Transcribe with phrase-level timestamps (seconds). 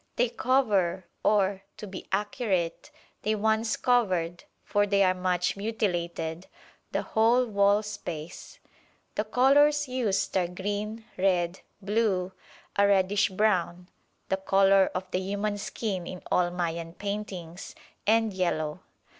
[0.15, 2.89] They cover, or, to be accurate,
[3.21, 6.47] they once covered (for they are much mutilated),
[6.91, 8.57] the whole wall space.
[9.13, 12.31] The colours used are green, red, blue,
[12.75, 13.89] a reddish brown
[14.29, 17.75] (the colour of the human skin in all Mayan paintings),
[18.07, 18.79] and yellow.